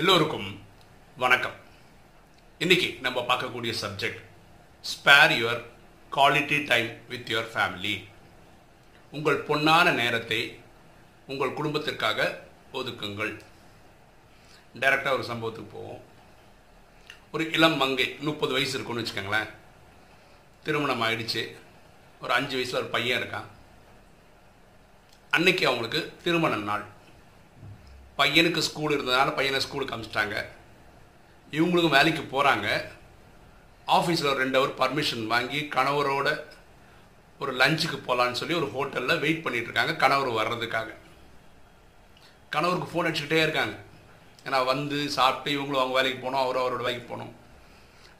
[0.00, 0.62] எல்லோருக்கும்
[1.16, 1.52] வணக்கம்.
[2.58, 4.22] இன்னைக்கு நம்ம பார்க்கக்கூடிய subject
[4.80, 5.62] spare your
[6.12, 8.08] quality time with your family
[9.10, 10.60] உங்கள் பொன்னான நேரத்தை
[11.26, 13.40] உங்கள் குடும்பத்திற்காக ஒதுக்குங்கள்.
[14.74, 16.00] டைரக்டாக ஒரு சம்பவத்துக்கு போவோம்.
[17.32, 19.50] ஒரு இளம் மங்கை முப்பது வயசு இருக்குன்னு வச்சுக்கோங்களேன்.
[20.64, 21.56] திருமணம் ஆயிடுச்சு.
[22.20, 23.44] ஒரு அஞ்சு வயசில் ஒரு பையன் இருக்கான்.
[25.30, 26.98] அன்னைக்கு அவங்களுக்கு திருமண நாள்.
[28.20, 30.36] பையனுக்கு ஸ்கூல் இருந்ததுனால பையனை ஸ்கூலுக்கு அனுப்பிச்சிட்டாங்க
[31.56, 32.68] இவங்களுக்கும் வேலைக்கு போகிறாங்க
[33.98, 36.28] ஆஃபீஸில் ஒரு ரெண்டு ஹவர் பர்மிஷன் வாங்கி கணவரோட
[37.42, 39.92] ஒரு லஞ்சுக்கு போகலான்னு சொல்லி ஒரு ஹோட்டலில் வெயிட் பண்ணிகிட்ருக்காங்க இருக்காங்க.
[40.02, 40.90] கணவர் வர்றதுக்காக.
[42.54, 43.74] கணவருக்கு ஃபோன் அடிச்சுக்கிட்டே இருக்காங்க.
[44.46, 47.32] ஏன்னா வந்து சாப்பிட்டு இவங்களும் அவங்க வேலைக்கு போகணும் அவரும் அவரோட வேலைக்கு போகணும்.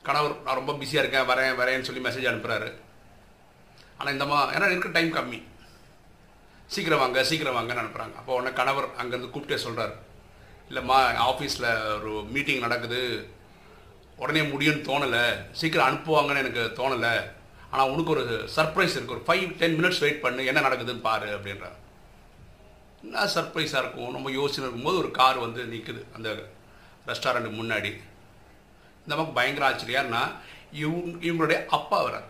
[0.09, 2.71] கணவர் நான் ரொம்ப பிஸியாக இருக்கேன் வரேன் வரேன்னு சொல்லி மெசேஜ் அனுப்புகிறாரு
[3.99, 5.41] ஆனால் இந்த மா ஏன்னா இருக்க டைம் கம்மி.
[6.75, 9.95] சீக்கிரம் வாங்க சீக்கிரம் வாங்கன்னு அனுப்புகிறாங்க அப்போ உடனே கணவர் அங்கேருந்து கூப்பிட்டே சொல்கிறார்
[10.71, 10.99] இல்லைம்மா
[11.29, 13.01] ஆஃபீஸில் ஒரு மீட்டிங் நடக்குது.
[14.23, 15.25] உடனே முடியும்னு தோணலை.
[15.61, 17.13] சீக்கிரம் அனுப்புவாங்கன்னு எனக்கு தோணலை.
[17.71, 18.25] ஆனால் உனக்கு ஒரு
[18.57, 20.47] சர்ப்ரைஸ் இருக்குது ஒரு ஃபைவ் டென் மினிட்ஸ் வெயிட் பண்ணு.
[20.51, 21.77] என்ன நடக்குதுன்னு பாரு அப்படின்றார்.
[23.05, 24.15] என்ன சர்ப்ரைஸாக இருக்கும்?
[24.17, 26.31] நம்ம யோசனை இருக்கும்போது ஒரு கார் வந்து நிற்குது அந்த
[27.11, 27.93] ரெஸ்டாரண்ட் முன்னாடி.
[29.05, 30.23] இந்த மாதிரி பயங்கர ஆச்சரியான்னா
[30.83, 32.29] இவங்க இவங்களுடைய அப்பா வரார்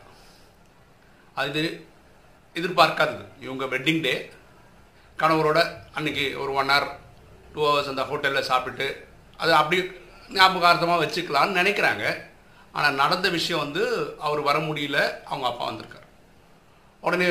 [1.43, 1.63] அது
[2.59, 3.25] எதிர்பார்க்காதது.
[3.47, 4.15] இவங்க வெட்டிங் டே
[5.23, 5.61] கணவரோட
[5.97, 6.89] அன்னைக்கு ஒரு ஒன் ஹவர்
[7.55, 8.87] டூ ஹவர்ஸ் அந்த ஹோட்டலில் சாப்பிட்டு
[9.43, 9.79] அது அப்படி
[10.37, 12.05] ஞாபகார்த்தமாக வச்சுக்கலான்னு நினைக்கிறாங்க.
[12.77, 13.83] ஆனால் நடந்த விஷயம் வந்து
[14.27, 14.99] அவர் வர முடியல
[15.31, 16.07] அவங்க அப்பா வந்திருக்கார்.
[17.07, 17.29] உடனே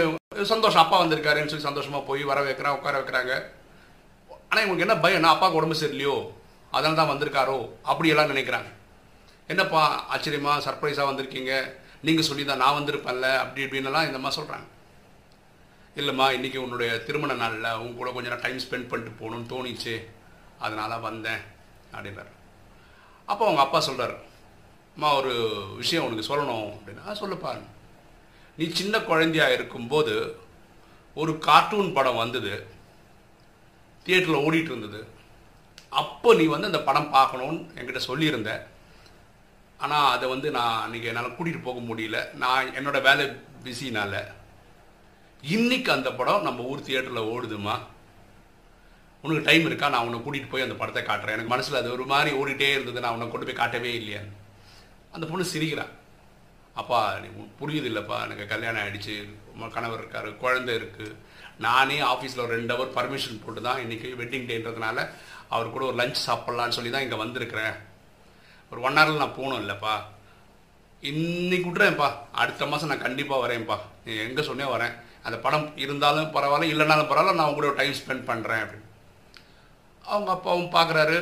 [0.53, 3.33] சந்தோஷம் அப்பா வந்திருக்காருன்னு சொல்லி சந்தோஷமாக போய் வர வைக்கிறான் உட்கார வைக்கிறாங்க.
[4.49, 6.17] ஆனால் இவங்களுக்கு என்ன பயம் நான் அப்பாவுக்கு உடம்பு சரியில்லையோ
[6.75, 7.57] அதனால தான் வந்திருக்காரோ
[7.91, 8.69] அப்படியெல்லாம் நினைக்கிறாங்க.
[9.51, 9.83] என்னப்பா
[10.13, 11.53] ஆச்சரியமாக சர்ப்ரைஸாக வந்திருக்கீங்க.
[12.07, 14.67] நீங்கள் சொல்லி தான் நான் வந்திருப்பேன்ல அப்படி இப்படின்னுலாம் இந்த மாதிரி சொல்கிறாங்க
[15.95, 19.95] இல்லைம்மா இன்றைக்கி உன்னுடைய திருமண நாளில் உங்க கூட கொஞ்சம் நேரம் டைம் ஸ்பெண்ட் பண்ணிட்டு போகணும்னு தோணிச்சு.
[20.59, 21.41] அதனால் வந்தேன்
[21.93, 22.31] அப்படின்றார்
[23.25, 24.15] அப்போ அவங்க அப்பா சொல்கிறார்
[24.95, 25.33] அம்மா ஒரு
[25.77, 27.03] விஷயம் உனக்கு சொல்லணும் அப்படின்னா.
[27.21, 27.51] சொல்லுப்பா.
[28.55, 30.15] நீ சின்ன குழந்தையா இருக்கும்போது
[31.13, 32.67] ஒரு கார்ட்டூன் படம் வந்தது.
[34.05, 35.07] தியேட்டரில் ஓடிட்டு இருந்தது.
[35.89, 38.51] அப்போ நீ வந்து அந்த படம் பார்க்கணும்னு என்கிட்ட சொல்லியிருந்த.
[39.77, 42.33] ஆனால் அதை வந்து நான் அன்றைக்கி என்னால் கூட்டிகிட்டு போக முடியல.
[42.33, 43.25] நான் என்னோடய வேலை
[43.63, 44.37] பிஸினால்
[45.43, 47.75] இன்னைக்கு அந்த படம் நம்ம ஊர் தியேட்டரில் ஓடுதுமா
[49.23, 49.87] உனக்கு டைம் இருக்கா?
[49.93, 51.35] நான் உன்னை கூட்டிகிட்டு போய் அந்த படத்தை காட்டுறேன்.
[51.35, 53.03] எனக்கு மனசில் அது ஒரு மாதிரி ஓடிட்டே இருந்தது.
[53.03, 54.21] நான் உன்னை கொண்டு போய் காட்டவே இல்லையா?
[55.15, 55.93] அந்த பொண்ணு சிரிக்கிறான்
[56.81, 56.99] அப்பா
[57.61, 58.17] புரியுது இல்லைப்பா.
[58.27, 59.15] எனக்கு கல்யாணம் ஆகிடுச்சு
[59.75, 61.15] கணவர் இருக்கார் குழந்தை இருக்குது
[61.65, 64.97] நானே ஆஃபீஸில் ஒரு ரெண்டு ஹவர் பர்மிஷன் போட்டு தான் இன்றைக்கி வெட்டிங் டேன்றதுனால
[65.55, 67.75] அவர் கூட ஒரு லஞ்ச் சாப்பிட்லான்னு சொல்லி தான் இங்கே வந்திருக்கிறேன்.
[68.71, 69.93] ஒரு ஒன் ஹவரில் நான் போகணும் இல்லைப்பா.
[71.03, 72.07] இன்னைக்கு விட்றேன்ப்பா
[72.41, 73.77] அடுத்த மாதம் நான் கண்டிப்பாக வரேன்ப்பா.
[74.05, 74.95] நீ எங்கே சொன்னே வரேன்.
[75.25, 78.87] அந்த படம் இருந்தாலும் பரவாயில்ல இல்லைனாலும் பரவாயில்ல நான் உங்களோட டைம் ஸ்பெண்ட் பண்ணுறேன் அப்படின்னு.
[80.11, 81.17] அவங்க அப்பாவும் பார்க்குறாரு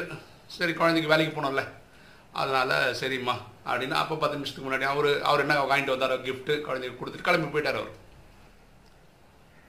[0.56, 1.63] சரி குழந்தைக்கு வேலைக்கு போனோம்ல.
[2.41, 3.35] அதனால் சரிம்மா
[3.69, 7.80] அப்படின்னு அப்போ பத்து நிமிஷத்துக்கு முன்னாடி அவர் அவர் என்ன வாங்கிட்டு வந்தார் கிஃப்ட்டு குழந்தைக்கு கொடுத்துட்டு கிளம்பி போயிட்டார்
[7.81, 7.96] அவர்.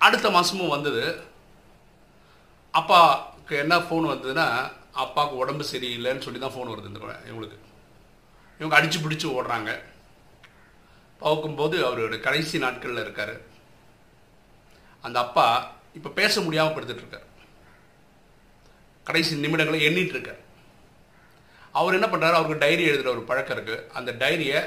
[0.06, 1.04] அடுத்த மாதமும் வந்தது.
[2.78, 4.46] அப்பாவுக்கு என்ன ஃபோன் வந்ததுன்னா
[5.04, 7.58] அப்பாவுக்கு உடம்பு சரியில்லைன்னு சொல்லி தான் ஃபோன் வருது இந்த இவங்களுக்கு.
[8.60, 9.72] இவங்க அடித்து பிடிச்சி ஓடுறாங்க.
[11.22, 13.34] பார்க்கும்போது அவரோட கடைசி நாட்களில் இருக்கார்.
[15.06, 15.46] அந்த அப்பா
[15.98, 17.26] இப்போ பேச முடியாமல் படுத்துட்ருக்கார்.
[19.08, 20.42] கடைசி நிமிடங்களை எண்ணிட்டு இருக்கார்
[21.78, 24.60] அவர் என்ன பண்ணுறாரு அவருக்கு டைரி எழுதுகிற ஒரு பழக்கம் இருக்குது அந்த டைரியை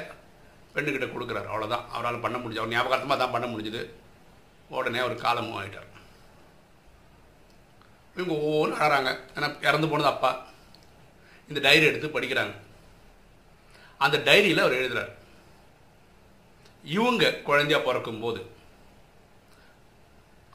[0.74, 1.48] பெண்ணுக்கிட்ட கொடுக்குறாரு.
[1.52, 3.82] அவ்வளோதான் அவரால் பண்ண முடிஞ்சு அவர் ஞாபகார்த்தமாக தான் பண்ண முடிஞ்சுது.
[4.76, 5.88] உடனே அவர் காலமும் ஆகிட்டார்
[8.16, 10.30] இவங்க ஒவ்வொன்றும் அழகிறாங்க ஏன்னா இறந்து போனது அப்பா.
[11.50, 12.54] இந்த டைரி எடுத்து படிக்கிறாங்க.
[14.04, 15.12] அந்த டைரியில் அவர் எழுதுகிறார்
[16.96, 18.40] இவங்க குழந்தையா பிறக்கும்போது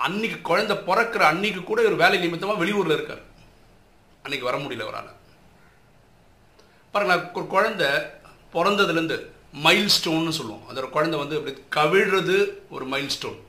[0.06, 3.24] அன்னைக்கு குழந்தை பிறக்கிற அன்னைக்கு கூட ஒரு வேலை நிமித்தமாக வெளியூரில் இருக்கார்.
[4.24, 5.12] அன்னைக்கு வர முடியல அவரால்.
[6.92, 7.90] பாருங்க ஒரு குழந்தை
[8.54, 9.18] பிறந்ததுலேருந்து
[9.66, 10.66] மைல் ஸ்டோன்னு சொல்லுவோம்.
[10.68, 12.38] அந்த ஒரு குழந்தை வந்து அப்படி கவிழ்றது
[12.70, 13.40] ஒரு மைல் ஸ்டோன்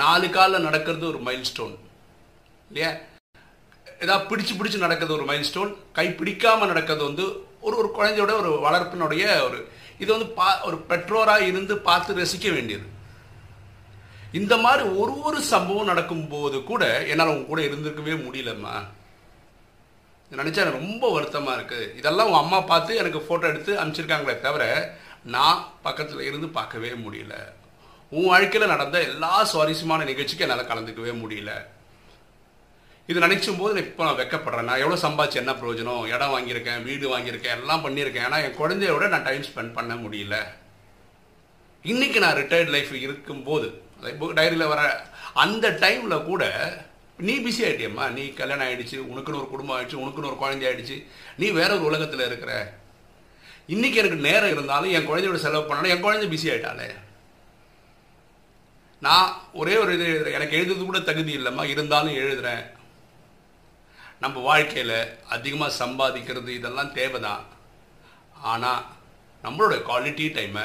[0.00, 1.74] நாலு காலில் நடக்கிறது ஒரு மைல் ஸ்டோன்
[2.68, 2.90] இல்லையா?
[4.04, 7.24] ஏதாவது பிடிச்சு பிடிச்சு நடக்கிறது ஒரு மைல் ஸ்டோன் கை பிடிக்காமல் நடக்கிறது வந்து
[7.66, 9.58] ஒரு ஒரு குழந்தையோட ஒரு வளர்ப்பினுடைய ஒரு
[9.98, 12.86] இது வந்து பா ஒரு பெற்றோராக இருந்து பார்த்து ரசிக்க வேண்டியது.
[14.40, 18.74] இந்த மாதிரி ஒரு ஒரு சம்பவம் நடக்கும்போது கூட என்னால் உங்க கூட இருந்திருக்கவே முடியலம்மா.
[20.30, 25.66] நினச்சா எனக்கு ரொம்ப வருத்தமாக இருக்குது இதெல்லாம் உங்கள் அம்மா பார்த்து எனக்கு ஃபோட்டோ எடுத்து அனுப்பிச்சிருக்காங்களே தவிர நான்
[25.82, 27.34] பக்கத்தில் இருந்து பார்க்கவே முடியல.
[28.08, 31.52] உன் வாழ்க்கையில் நடந்த எல்லா சுவாரஸ்யமான நிகழ்ச்சிக்கும் என்னால் கலந்துக்கவே முடியல.
[33.06, 34.68] இது நினைச்சும் போது இப்போ நான் வெக்கப்படுறேன்.
[34.70, 36.08] நான் எவ்வளோ சம்பாதிச்சு என்ன பிரயோஜனம்?
[36.14, 38.26] இடம் வாங்கியிருக்கேன் வீடு வாங்கியிருக்கேன் எல்லாம் பண்ணியிருக்கேன்.
[38.28, 40.36] ஏன்னா என் குழந்தையோட நான் டைம் ஸ்பெண்ட் பண்ண முடியல.
[41.84, 43.81] இன்னைக்கு நான் ரிட்டையர்ட் லைஃப் இருக்கும்போது
[44.38, 44.82] டைரியில் வர
[45.44, 46.44] அந்த டைமில் கூட
[47.18, 50.96] நீ பிஸி ஆகிட்டியம்மா நீ கல்யாணம் ஆகிடுச்சு உனக்குன்னு ஒரு குடும்பம் ஆகிடுச்சு உனக்குன்னு ஒரு குழந்தை ஆகிடுச்சு
[51.36, 52.52] நீ வேற ஒரு உலகத்தில் இருக்கிற.
[53.66, 56.88] இன்னைக்கு எனக்கு நேரம் இருந்தாலும் என் குழந்தையோட செலவு பண்ணாலும் என் குழந்தை பிஸி ஆகிட்டாலே
[59.06, 60.38] நான் ஒரே ஒரு இது எழுதுறேன்.
[60.38, 61.64] எனக்கு எழுதுறது கூட தகுதி இல்லைம்மா.
[61.64, 62.64] இருந்தாலும் எழுதுறேன்.
[64.20, 64.98] நம்ம வாழ்க்கையில்
[65.28, 67.44] அதிகமாக சம்பாதிக்கிறது இதெல்லாம் தேவை தான்
[68.42, 68.84] ஆனால்
[69.44, 70.64] நம்மளோட குவாலிட்டி டைமை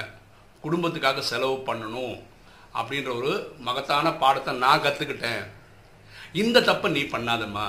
[0.63, 2.17] குடும்பத்துக்காக செலவு பண்ணணும்.
[2.79, 3.31] அப்படின்ற ஒரு
[3.67, 5.43] மகத்தான பாடத்தை நான் கற்றுக்கிட்டேன்
[6.41, 7.67] இந்த தப்பை நீ பண்ணாதம்மா.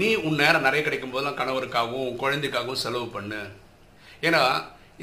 [0.00, 3.42] நீ உன் நேரம் நிறைய கிடைக்கும் போதெல்லாம் கணவருக்காகவும் உன் குழந்தைக்காகவும் செலவு பண்ணு.
[4.26, 4.42] ஏன்னா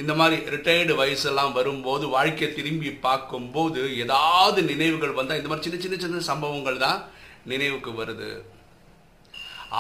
[0.01, 5.97] இந்த மாதிரி ரிட்டையர்டு வயசெல்லாம் வரும்போது வாழ்க்கையை திரும்பி பார்க்கும்போது ஏதாவது நினைவுகள் வந்தால் இந்த மாதிரி சின்ன சின்ன
[6.03, 6.99] சின்ன சம்பவங்கள் தான்
[7.51, 8.29] நினைவுக்கு வருது.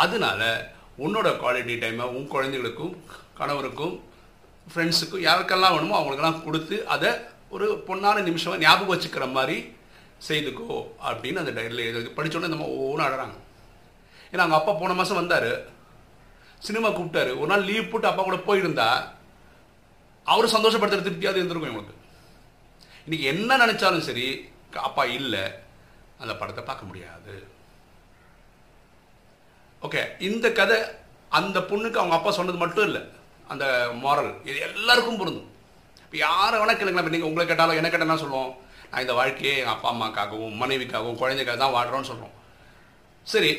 [0.03, 0.41] அதனால
[1.05, 2.93] உன்னோட குவாலிட்டி டைமை உன் குழந்தைகளுக்கும்
[3.39, 3.95] கணவருக்கும்
[4.71, 7.11] ஃப்ரெண்ட்ஸுக்கும் யாருக்கெல்லாம் வேணுமோ அவங்களுக்கெல்லாம் கொடுத்து அதை
[7.53, 9.57] ஒரு பொண்ணான நிமிஷமாக ஞாபகம் வச்சுக்கிற மாதிரி
[10.27, 10.75] செய்துக்கோ
[11.07, 13.35] அப்படின்னு அந்த டைரியில் எழுதி படித்தோடனே நம்ம ஒவ்வொன்றும் அழறாங்க.
[14.31, 15.51] ஏன்னா அவங்க அப்பா போன மாதம் வந்தார்.
[16.67, 17.31] சினிமா கூப்பிட்டாரு.
[17.39, 18.87] ஒரு நாள் லீவ் போட்டு அப்பா கூட போயிருந்தா
[20.25, 21.99] அவரும் சந்தோஷப்படுத்துகிற திருப்தியாவது இருந்திருக்கும் இவங்களுக்கு.
[23.05, 24.27] இன்னைக்கு என்ன நினச்சாலும் சரி
[24.89, 25.43] அப்பா இல்லை
[26.21, 27.33] அந்த படத்தை பார்க்க முடியாது.
[29.85, 30.77] ஓகே இந்த கதை
[31.39, 33.01] அந்த பொண்ணுக்கு அவங்க அப்பா சொன்னது மட்டும் இல்லை.
[33.53, 33.65] அந்த
[34.03, 35.49] மாரல் இது எல்லாருக்கும் பொருந்தும்.
[36.13, 37.03] இப்போ யாரை வேணா கேளுங்களேன்.
[37.03, 38.49] இப்போ நீங்கள் உங்களை கேட்டாலும் என்ன கேட்டாலும் சொல்லுவோம்.
[38.89, 42.33] நான் இந்த வாழ்க்கையை எங்கள் அப்பா அம்மாக்காகவும் மனைவிக்காகவும் குழந்தைக்காக தான் வாடுறோன்னு சொல்கிறோம்
[43.31, 43.49] சரி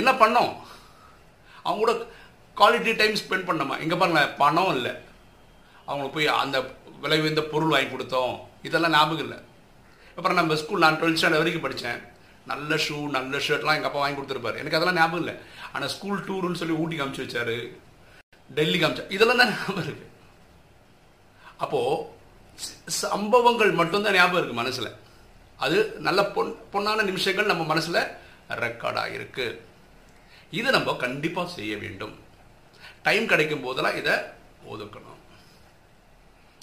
[0.00, 0.52] என்ன பண்ணோம்?
[1.64, 1.92] அவங்க கூட
[2.60, 3.76] குவாலிட்டி டைம் ஸ்பெண்ட் பண்ணோமா?
[3.84, 4.92] இங்கே பாருங்களேன் பணம் இல்லை.
[5.86, 6.58] அவங்களுக்கு போய் அந்த
[7.04, 8.36] விலை உயர்ந்த பொருள் வாங்கி கொடுத்தோம்.
[8.68, 9.38] இதெல்லாம் ஞாபகம் இல்லை.
[10.16, 12.00] அப்புறம் நம்ம ஸ்கூல் நான் டுவெல்த் ஸ்டாண்டர்ட் வரைக்கும் படித்தேன்
[12.52, 14.60] நல்ல ஷூ நல்ல ஷர்ட்லாம் எங்கள் அப்பா வாங்கி கொடுத்துருப்பாரு.
[14.62, 15.34] எனக்கு அதெல்லாம் ஞாபகம் இல்லை.
[15.72, 17.58] ஆனால் ஸ்கூல் டூருன்னு சொல்லி ஊட்டி காமிச்சு வச்சாரு.
[18.60, 20.08] டெல்லி காமிச்சா இதெல்லாம் தான் ஞாபகம் இருக்குது
[21.64, 22.18] அப்போது
[23.02, 24.90] சம்பவங்கள் மட்டும்தான் ஞாபகம் இருக்குது மனசில்.
[25.64, 28.00] அது நல்ல பொன் பொன்னான நிமிஷங்கள் நம்ம மனசில்
[28.64, 29.58] ரெக்கார்டாக இருக்குது
[30.58, 32.14] இதை நம்ம கண்டிப்பாக செய்ய வேண்டும்.
[33.06, 34.14] டைம் கிடைக்கும் போதெல்லாம் இதை
[34.72, 35.18] ஒதுக்கணும்.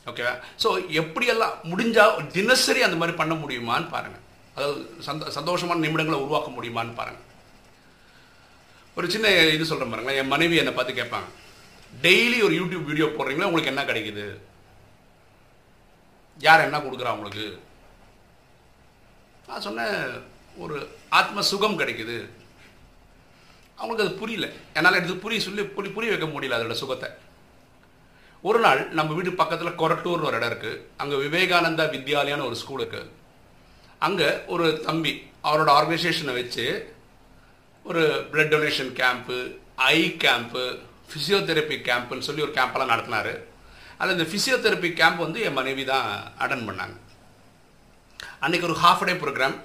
[0.09, 0.33] ஓகேவா
[0.63, 0.69] ஸோ
[1.01, 4.25] எப்படியெல்லாம் முடிஞ்சால் தினசரி அந்த மாதிரி பண்ண முடியுமான்னு பாருங்கள்
[4.57, 7.25] அதாவது சந்த சந்தோஷமான நிமிடங்களை உருவாக்க முடியுமான்னு பாருங்கள்
[8.97, 10.19] ஒரு சின்ன இது சொல்கிறேன் பாருங்களேன்.
[10.21, 11.27] என் மனைவி என்னை பார்த்து கேட்பாங்க.
[12.05, 13.49] டெய்லி ஒரு யூடியூப் வீடியோ போடுறீங்களா?
[13.49, 14.25] உங்களுக்கு என்ன கிடைக்குது?
[16.45, 17.45] யார் என்ன கொடுக்குறா உங்களுக்கு?
[19.47, 19.95] நான் சொன்னேன்
[20.63, 20.77] ஒரு
[21.19, 22.17] ஆத்ம சுகம் கிடைக்குது.
[23.77, 24.47] அவங்களுக்கு அது புரியல.
[24.77, 27.09] என்னால் எடுத்து புரிய சொல்லி புரி புரிய வைக்க முடியல அதோட சுகத்தை.
[28.47, 33.13] ஒரு நாள் நம்ம வீட்டு பக்கத்தில் கொரட்டூர்னு ஒரு இடம் இருக்குது அங்கே விவேகானந்தா வித்யாலயான்னு ஒரு ஸ்கூல் இருக்குது
[34.07, 35.11] அங்கே ஒரு தம்பி
[35.47, 36.65] அவரோட ஆர்கனைசேஷனை வச்சு
[37.89, 39.37] ஒரு blood donation camp
[39.93, 40.63] eye camp
[41.09, 43.33] physiotherapy கேம்ப்புன்னு சொல்லி ஒரு கேம்பெல்லாம் நடத்தினார்.
[43.99, 46.07] அதில் இந்த ஃபிசியோதெரப்பி கேம்ப் வந்து என் மனைவி தான்
[46.43, 46.95] அட்டன் பண்ணாங்க.
[48.43, 49.57] அன்றைக்கி ஒரு ஹாஃப் டே ப்ரோக்ராம்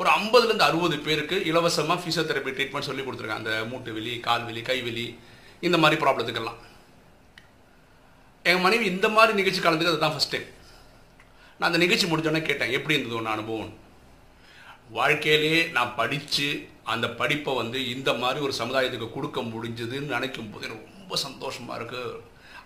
[0.00, 3.42] ஒரு ஐம்பதுலேருந்து அறுபது பேருக்கு இலவசமாக ஃபிசியோதெரப்பி ட்ரீட்மெண்ட் சொல்லி கொடுத்துருக்காங்க.
[3.42, 5.06] அந்த மூட்டு வலி கால் வலி கை வலி
[5.66, 6.60] இந்த மாதிரி ப்ராப்ளத்துக்கெல்லாம்
[8.44, 10.46] எங்கள் மனைவி இந்த மாதிரி நிகழ்ச்சி கலந்துக்கு அதுதான் ஃபஸ்ட் டைம்
[11.58, 13.72] நான் அந்த நிகழ்ச்சி முடிஞ்சோடனே கேட்டேன் எப்படி இருந்தது ஒன்று அனுபவம்?
[14.96, 16.48] வாழ்க்கையிலேயே நான் படித்து
[16.92, 22.20] அந்த படிப்பை வந்து இந்த மாதிரி ஒரு சமுதாயத்துக்கு கொடுக்க முடிஞ்சதுன்னு நினைக்கும் போது ரொம்ப சந்தோஷமாக இருக்குது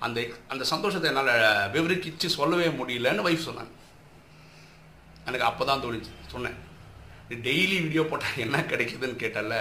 [0.07, 0.21] அந்த
[0.53, 3.75] அந்த சந்தோஷத்தை என்னால் விவரிக்கிச்சு சொல்லவே முடியலன்னு ஒய்ஃப் சொன்னாங்க.
[5.29, 6.13] எனக்கு அப்போ தான் தோணுச்சு.
[6.35, 6.57] சொன்னேன்.
[7.49, 9.59] டெய்லி வீடியோ போட்டால் என்ன கிடைக்குதுன்னு கேட்டால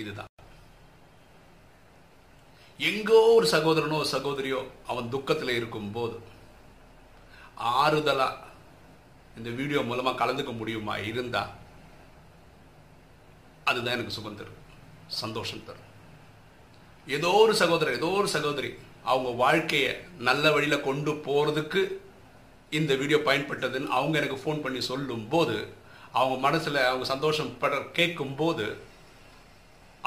[0.00, 0.30] இதுதான்.
[2.78, 6.16] எங்கோ ஒரு சகோதரனோ சகோதரியோ அவன் துக்கத்தில் இருக்கும்போது
[7.82, 8.42] ஆறுதலாக
[9.38, 11.42] இந்த வீடியோ மூலமாக கலந்துக்க முடியுமா இருந்தா
[13.70, 14.60] அதுதான் எனக்கு சுகம் தரும்.
[15.22, 15.88] சந்தோஷம் தரும்.
[17.16, 18.70] ஏதோ ஒரு சகோதரர் ஏதோ ஒரு சகோதரி
[19.12, 19.92] அவங்க வாழ்க்கையை
[20.28, 21.82] நல்ல வழியில் கொண்டு போகிறதுக்கு
[22.78, 25.56] இந்த வீடியோ பயன்பட்டதுன்னு அவங்க எனக்கு ஃபோன் பண்ணி சொல்லும் போது
[26.18, 28.66] அவங்க மனசில் அவங்க சந்தோஷம் பட கேட்கும் போது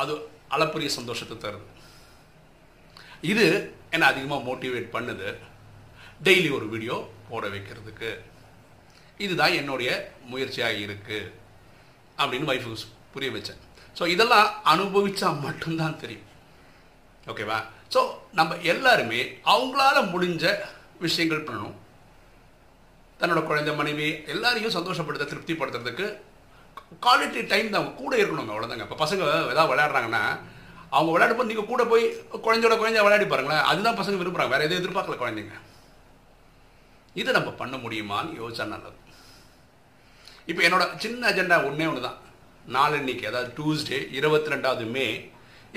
[0.01, 0.13] அது
[0.55, 1.65] அளப்பரிய சந்தோஷத்தை தருது.
[3.31, 3.45] இது
[3.93, 5.29] என்னை அதிகமாக மோட்டிவேட் பண்ணுது.
[6.27, 6.95] டெய்லி ஒரு வீடியோ
[7.29, 8.11] போட வைக்கிறதுக்கு.
[9.25, 9.89] இதுதான் என்னுடைய
[10.31, 11.31] முயற்சியாக இருக்குது
[12.21, 13.61] அப்படின்னு வைஃபுக்கு புரிய வச்சேன்.
[13.97, 16.27] ஸோ இதெல்லாம் அனுபவித்தா மட்டும்தான் தெரியும்.
[17.31, 17.59] ஓகேவா
[17.93, 18.01] ஸோ
[18.39, 19.19] நம்ம எல்லாருமே
[19.53, 20.43] அவங்களால முடிஞ்ச
[21.05, 21.77] விஷயங்கள் பண்ணணும்.
[23.19, 26.05] தன்னோட குழந்தை மனைவி எல்லாரையும் சந்தோஷப்படுத்த திருப்திப்படுத்துறதுக்கு
[27.05, 27.87] குவாலிட்டி டைம் தான்.
[28.01, 30.23] கூட இருக்கணுங்க அவ்வளோதாங்க இப்போ பசங்க ஏதாவது விளையாடுறாங்கன்னா
[30.95, 32.05] அவங்க விளையாடும்போது நீங்கள் கூட போய்
[32.45, 33.65] குழந்தையோட குழந்தைய விளையாடி பாருங்களேன்.
[33.71, 35.57] அதுதான் பசங்க விரும்புகிறாங்க வேறு எதுவும் எதிர்பார்க்கல குழந்தைங்க.
[37.15, 38.97] இதை நம்ம பண்ண முடியுமான்னு யோசிச்சா நல்லது.
[40.49, 42.19] இப்போ என்னோட சின்ன அஜெண்டா ஒன்றே ஒன்று தான்
[42.75, 45.05] நாளன்னைக்கு அதாவது டியூஸ்டே இருபத்தி ரெண்டாவது மே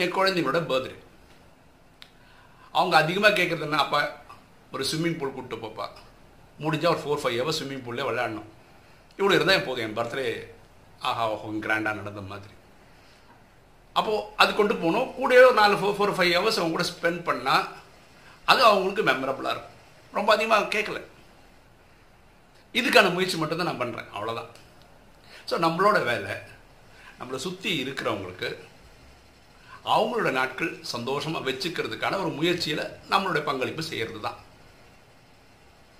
[0.02, 0.94] என் குழந்தைங்களோட பர்த்டே
[2.78, 3.82] அவங்க அதிகமாக கேட்குறது என்ன?
[3.84, 4.00] அப்பா
[4.74, 5.86] ஒரு ஸ்விம்மிங் பூல் கூப்பிட்டு போப்பா.
[6.64, 8.48] முடிஞ்சால் ஒரு ஃபோர் ஃபைவ் ஹவர்ஸ் ஸ்விம்மிங் பூல்லே விளையாடணும்.
[9.18, 9.84] இவ்வளோ இருந்தால் என் போதும்.
[9.86, 10.26] என் பர்த்டே
[11.08, 12.54] ஆஹா ஓஹோ கிராண்டாக நடந்த மாதிரி.
[13.96, 17.64] அப்போது அது கொண்டு போகணும் கூடவே ஒரு நாலு ஃபோர் ஃபோர் ஃபைவ் ஹவர்ஸ் அவங்க கூட ஸ்பெண்ட் பண்ணால்
[18.52, 19.76] அது அவங்களுக்கு மெமரபுளாக இருக்கும்.
[20.18, 20.98] ரொம்ப அதிகமாக கேட்கல
[22.74, 24.50] இதுக்கான முயற்சி மட்டும்தான் நான் பண்ணுறேன் அவ்வளோதான்
[25.48, 26.34] ஸோ நம்மளோட வேலை
[27.18, 28.48] நம்மளை சுற்றி இருக்கிறவங்களுக்கு
[29.84, 34.38] அவங்களோட நாட்கள் சந்தோஷமாக வச்சுக்கிறதுக்கான ஒரு முயற்சியில் நம்மளுடைய பங்களிப்பு செய்கிறது தான்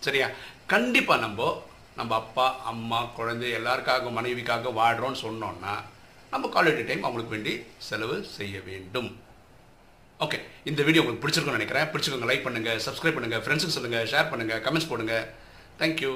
[0.03, 0.29] சரியா?
[0.67, 1.49] கண்டிப்பாக நம்ம
[1.97, 5.75] நம்ம அப்பா அம்மா குழந்தை எல்லாருக்காக மனைவிக்காக வாடுறோம்னு சொன்னோன்னா
[6.33, 7.55] நம்ம குவாலிட்டி டைம் அவங்களுக்கு வேண்டி
[7.89, 9.11] செலவு செய்ய வேண்டும்.
[10.21, 11.89] ஓகே இந்த வீடியோ உங்களுக்கு பிடிச்சிருக்கும்னு நினைக்கிறேன்.
[11.93, 15.27] பிடிச்சிருக்கோங்க லைக் பண்ணுங்கள் சப்ஸ்கிரைப் பண்ணுங்கள் ஃப்ரெண்ட்ஸுக்கு சொல்லுங்கள் ஷேர் பண்ணுங்கள் கமெண்ட்ஸ் போடுங்கள்
[15.81, 16.13] தேங்க்யூ